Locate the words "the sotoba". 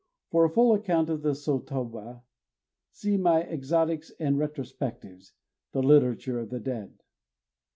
1.21-2.23